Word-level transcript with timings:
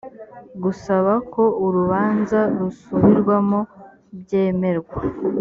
gusaba 0.63 1.13
ko 1.33 1.43
urubanza 1.65 2.39
rusubirwamo 2.59 3.59
byemerwa 4.19 4.95